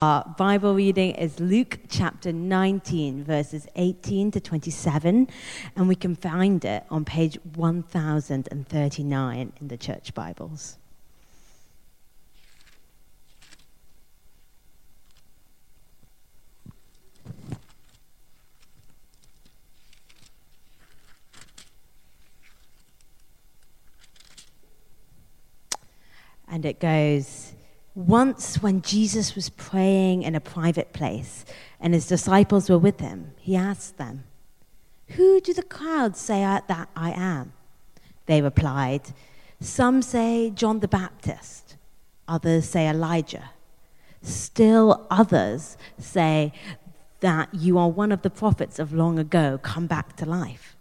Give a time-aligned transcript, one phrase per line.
[0.00, 5.26] Our Bible reading is Luke chapter 19, verses 18 to 27,
[5.74, 10.78] and we can find it on page 1039 in the church Bibles.
[26.46, 27.47] And it goes,
[27.98, 31.44] once, when Jesus was praying in a private place
[31.80, 34.22] and his disciples were with him, he asked them,
[35.08, 37.54] Who do the crowds say that I am?
[38.26, 39.02] They replied,
[39.58, 41.74] Some say John the Baptist,
[42.28, 43.50] others say Elijah,
[44.22, 46.52] still others say
[47.18, 50.76] that you are one of the prophets of long ago come back to life.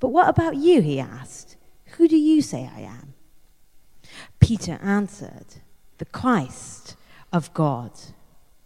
[0.00, 0.80] But what about you?
[0.82, 1.56] He asked.
[1.98, 3.14] Who do you say I am?
[4.40, 5.60] Peter answered,
[6.00, 6.96] the Christ
[7.30, 7.92] of God.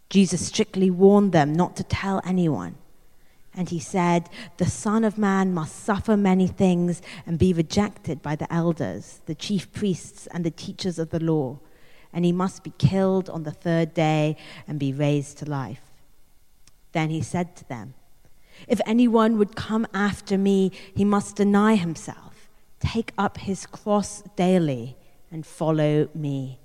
[0.09, 2.77] Jesus strictly warned them not to tell anyone.
[3.53, 8.37] And he said, The Son of Man must suffer many things and be rejected by
[8.37, 11.59] the elders, the chief priests, and the teachers of the law.
[12.13, 15.91] And he must be killed on the third day and be raised to life.
[16.93, 17.95] Then he said to them,
[18.65, 24.95] If anyone would come after me, he must deny himself, take up his cross daily,
[25.29, 26.59] and follow me.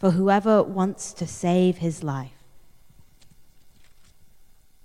[0.00, 2.32] For whoever wants to save his life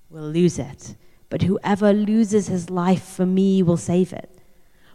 [0.09, 0.95] will lose it,
[1.29, 4.29] but whoever loses his life for me will save it.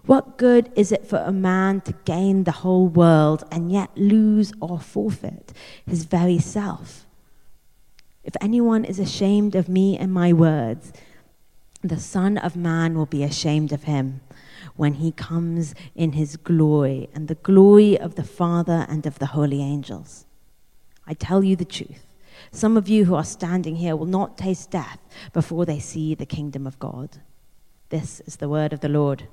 [0.04, 4.52] What good is it for a man to gain the whole world and yet lose
[4.60, 5.54] or forfeit
[5.86, 7.06] his very self?
[8.22, 10.92] If anyone is ashamed of me and my words,
[11.80, 14.20] the Son of Man will be ashamed of him
[14.80, 19.26] when he comes in his glory and the glory of the Father and of the
[19.26, 20.24] holy angels.
[21.06, 22.06] I tell you the truth.
[22.50, 24.98] Some of you who are standing here will not taste death
[25.34, 27.18] before they see the kingdom of God.
[27.90, 29.28] This is the word of the Lord.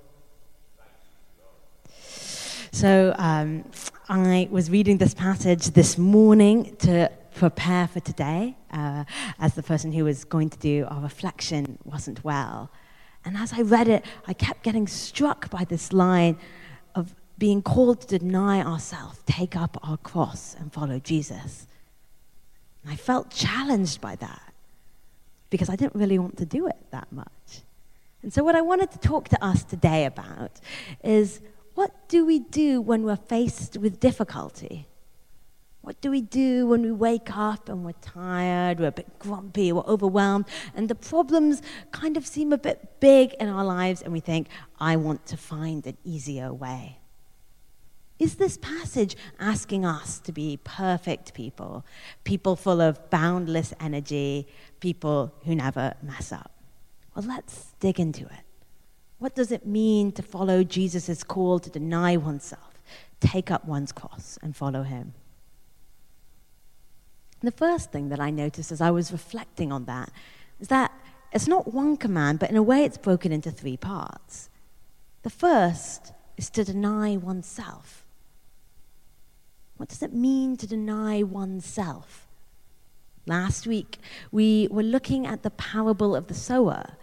[2.74, 3.64] So um,
[4.10, 9.06] I was reading this passage this morning to prepare for today, uh,
[9.40, 12.70] as the person who was going to do our reflection wasn't well.
[13.28, 16.38] And as I read it, I kept getting struck by this line
[16.96, 21.68] of being called to deny ourselves, take up our cross, and follow Jesus.
[22.84, 24.54] And I felt challenged by that
[25.50, 27.64] because I didn't really want to do it that much.
[28.24, 30.62] And so, what I wanted to talk to us today about
[31.04, 31.42] is
[31.76, 34.88] what do we do when we're faced with difficulty?
[35.88, 39.72] What do we do when we wake up and we're tired, we're a bit grumpy,
[39.72, 40.44] we're overwhelmed,
[40.76, 41.62] and the problems
[41.92, 44.50] kind of seem a bit big in our lives, and we think,
[44.82, 46.98] I want to find an easier way?
[48.20, 51.86] Is this passage asking us to be perfect people,
[52.26, 54.46] people full of boundless energy,
[54.82, 56.52] people who never mess up?
[57.16, 58.44] Well, let's dig into it.
[59.20, 62.74] What does it mean to follow Jesus' call to deny oneself,
[63.22, 65.14] take up one's cross, and follow him?
[67.42, 70.12] The first thing that I noticed as I was reflecting on that
[70.60, 70.92] is that
[71.32, 74.50] it's not one command, but in a way it's broken into three parts.
[75.24, 78.06] The first is to deny oneself.
[79.78, 82.28] What does it mean to deny oneself?
[83.28, 84.00] Last week,
[84.32, 86.96] we were looking at the parable of the sower.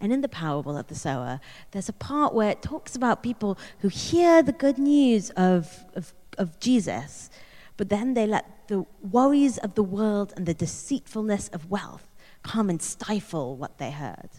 [0.00, 1.40] And in the parable of the sower,
[1.72, 6.14] there's a part where it talks about people who hear the good news of, of,
[6.38, 7.30] of Jesus,
[7.76, 12.08] but then they let the worries of the world and the deceitfulness of wealth
[12.42, 14.30] come and stifle what they heard.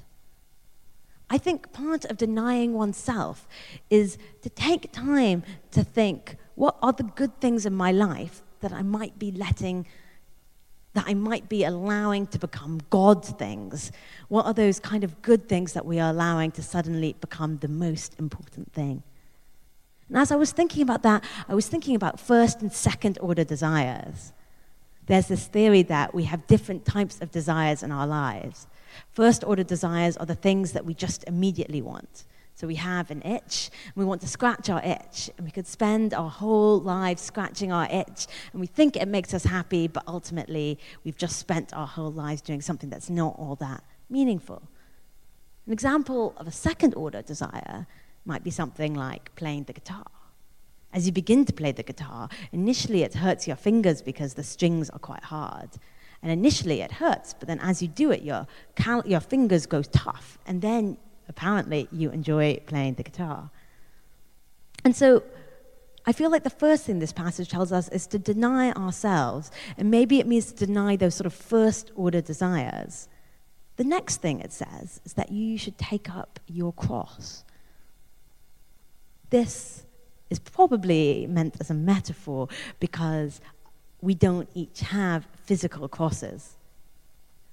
[1.30, 3.48] I think part of denying oneself
[3.90, 8.72] is to take time to think what are the good things in my life that
[8.72, 9.88] I might be letting,
[10.94, 13.92] that I might be allowing to become God things?
[14.30, 17.68] What are those kind of good things that we are allowing to suddenly become the
[17.68, 19.04] most important thing?
[20.08, 23.44] And as I was thinking about that, I was thinking about first and second order
[23.44, 24.34] desires.
[25.08, 28.68] There's this theory that we have different types of desires in our lives.
[29.12, 32.26] First order desires are the things that we just immediately want.
[32.56, 35.68] So we have an itch, and we want to scratch our itch, and we could
[35.68, 40.04] spend our whole lives scratching our itch, and we think it makes us happy, but
[40.08, 44.62] ultimately we've just spent our whole lives doing something that's not all that meaningful.
[45.68, 47.88] An example of a second order desire
[48.26, 50.06] might be something like playing the guitar.
[50.94, 54.90] As you begin to play the guitar, initially it hurts your fingers because the strings
[54.90, 55.70] are quite hard.
[56.22, 58.48] And initially it hurts, but then as you do it, your,
[59.06, 60.38] your fingers go tough.
[60.48, 63.50] And then apparently you enjoy playing the guitar.
[64.84, 65.24] And so
[66.06, 69.90] I feel like the first thing this passage tells us is to deny ourselves, and
[69.90, 73.10] maybe it means to deny those sort of first order desires.
[73.78, 77.44] The next thing it says is that you should take up your cross.
[79.36, 79.84] This
[80.30, 82.48] is probably meant as a metaphor
[82.80, 83.42] because
[84.00, 86.56] we don't each have physical crosses.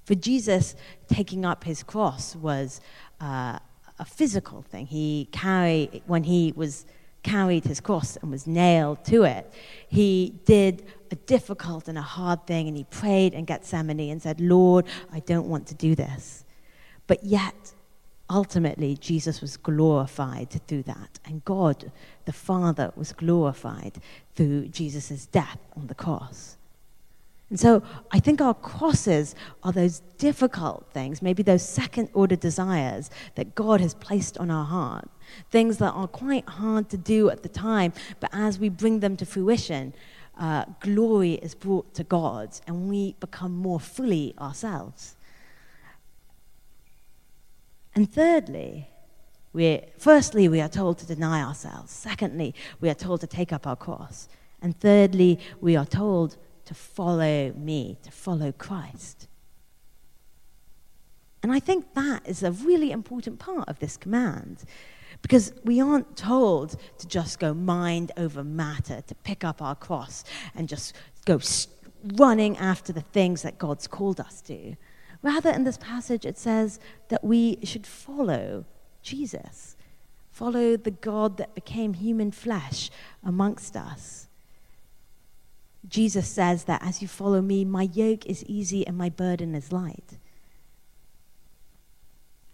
[0.05, 0.77] For Jesus,
[1.09, 2.81] taking up his cross was
[3.21, 3.59] uh,
[3.99, 4.87] a physical thing.
[4.87, 6.87] He carried, when he was
[7.25, 9.53] carried his cross and was nailed to it,
[9.89, 14.41] he did a difficult and a hard thing, and he prayed in Gethsemane and said,
[14.41, 16.45] Lord, I don't want to do this.
[17.09, 17.73] But yet,
[18.33, 21.93] ultimately, Jesus was glorified through that, and God,
[22.25, 24.01] the Father, was glorified
[24.35, 26.57] through Jesus' death on the cross.
[27.51, 33.11] And so I think our crosses are those difficult things, maybe those second order desires
[33.35, 35.11] that God has placed on our heart,
[35.51, 39.19] things that are quite hard to do at the time, but as we bring them
[39.19, 39.93] to fruition,
[40.39, 45.17] uh, glory is brought to God and we become more fully ourselves.
[47.95, 48.89] And thirdly,
[49.53, 51.93] we firstly, we are told to deny ourselves.
[51.93, 54.29] Secondly, we are told to take up our cross.
[54.63, 59.29] And thirdly, we are told to follow me, to follow Christ.
[61.43, 64.65] And I think that is a really important part of this command.
[65.21, 70.25] Because we aren't told to just go mind over matter, to pick up our cross
[70.55, 70.95] and just
[71.27, 71.41] go
[72.15, 74.77] running after the things that God's called us to.
[75.23, 78.65] Rather, in this passage, it says that we should follow
[79.03, 79.77] Jesus,
[80.31, 82.91] follow the God that became human flesh
[83.25, 84.29] amongst us.
[85.89, 89.73] Jesus says that as you follow me, my yoke is easy and my burden is
[89.73, 90.19] light.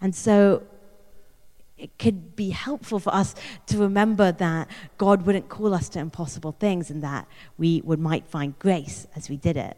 [0.01, 0.63] And so
[1.77, 3.35] it could be helpful for us
[3.67, 7.27] to remember that God wouldn't call us to impossible things and that
[7.57, 9.77] we would, might find grace as we did it.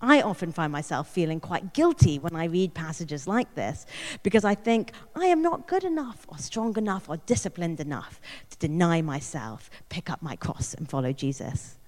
[0.00, 3.84] I often find myself feeling quite guilty when I read passages like this
[4.22, 8.58] because I think I am not good enough or strong enough or disciplined enough to
[8.58, 11.78] deny myself, pick up my cross, and follow Jesus.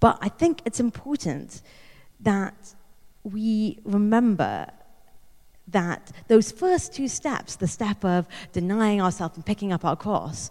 [0.00, 1.60] But I think it's important
[2.20, 2.74] that
[3.22, 4.66] we remember
[5.68, 10.50] that those first two steps, the step of denying ourselves and picking up our cross,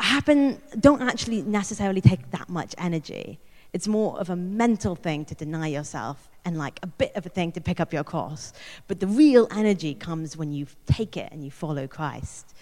[0.00, 3.38] happen, don't actually necessarily take that much energy.
[3.72, 7.28] It's more of a mental thing to deny yourself and like a bit of a
[7.28, 8.52] thing to pick up your cross.
[8.86, 12.54] But the real energy comes when you take it and you follow Christ.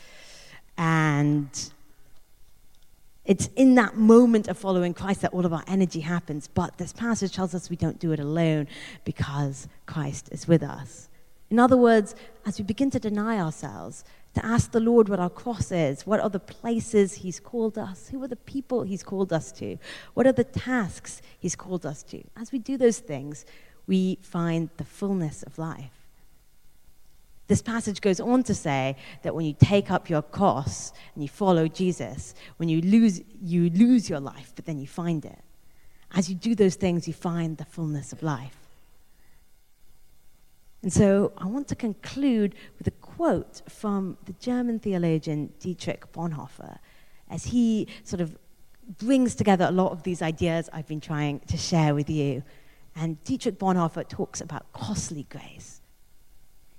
[0.79, 1.49] And
[3.25, 6.49] it's in that moment of following Christ that all of our energy happens.
[6.49, 8.69] But this passage tells us we don't do it alone
[9.05, 11.09] because Christ is with us.
[11.51, 12.15] In other words,
[12.47, 14.05] as we begin to deny ourselves,
[14.35, 18.09] to ask the Lord what our cross is, what are the places He's called us,
[18.09, 19.79] who are the people He's called us to,
[20.15, 22.23] what are the tasks He's called us to.
[22.37, 23.45] As we do those things,
[23.87, 25.91] we find the fullness of life.
[27.49, 31.29] This passage goes on to say that when you take up your cross and you
[31.29, 35.41] follow Jesus, when you lose, you lose your life, but then you find it.
[36.15, 38.57] As you do those things, you find the fullness of life.
[40.83, 46.79] And so I want to conclude with a quote from the German theologian Dietrich Bonhoeffer
[47.29, 48.37] as he sort of
[48.99, 52.43] brings together a lot of these ideas I've been trying to share with you.
[52.97, 55.81] And Dietrich Bonhoeffer talks about costly grace.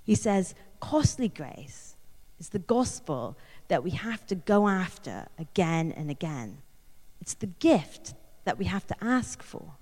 [0.04, 1.96] He says, costly grace
[2.38, 3.36] is the gospel
[3.68, 6.58] that we have to go after again and again.
[7.20, 9.74] It's the gift that we have to ask for.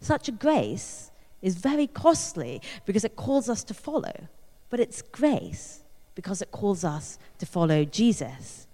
[0.00, 1.11] Such a grace
[1.42, 4.28] is very costly because it calls us to follow,
[4.70, 5.82] but it's grace
[6.14, 8.66] because it calls us to follow Jesus.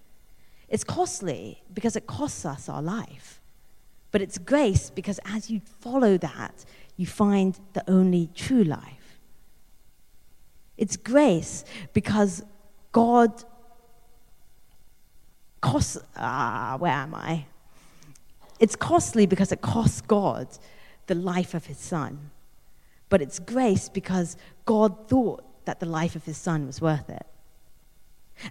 [0.69, 3.41] It's costly because it costs us our life,
[4.11, 6.63] but it's grace because as you follow that,
[6.95, 9.19] you find the only true life.
[10.77, 12.43] It's grace because
[12.91, 13.43] God
[15.61, 17.45] costs, ah, where am I?
[18.59, 20.47] It's costly because it costs God
[21.07, 22.31] the life of his son
[23.09, 27.25] but it's grace because God thought that the life of his son was worth it.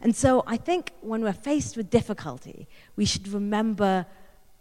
[0.02, 4.06] And so I think when we're faced with difficulty, we should remember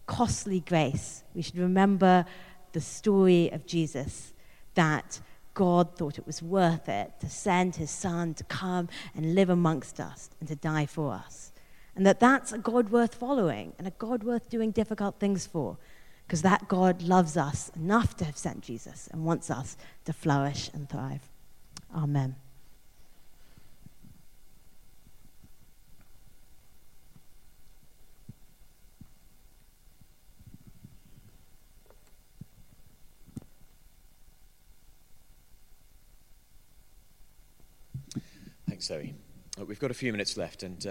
[0.06, 1.24] costly grace.
[1.36, 2.26] We should remember
[2.72, 4.34] the story of Jesus
[4.76, 5.20] that
[5.54, 10.00] God thought it was worth it to send his son to come and live amongst
[10.00, 11.52] us and to die for us.
[11.96, 15.78] And that that's a God worth following and a God worth doing difficult things for
[16.28, 20.70] because that God loves us enough to have sent Jesus and wants us to flourish
[20.74, 21.22] and thrive.
[21.96, 22.36] Amen.
[38.68, 39.16] Thanks, Zoe.
[39.66, 40.80] We've got a few minutes left, and uh,